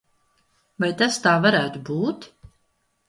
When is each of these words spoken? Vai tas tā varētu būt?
Vai 0.85 0.89
tas 1.01 1.19
tā 1.27 1.35
varētu 1.45 1.85
būt? 1.91 2.29